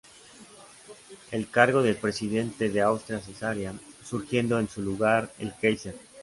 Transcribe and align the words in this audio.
El 1.29 1.47
cargo 1.51 1.83
del 1.83 1.95
Presidente 1.95 2.69
de 2.71 2.81
Austria 2.81 3.19
cesaría, 3.19 3.75
surgiendo 4.03 4.57
en 4.59 4.67
su 4.67 4.81
lugar 4.81 5.31
el 5.37 5.53
Káiser. 5.61 5.93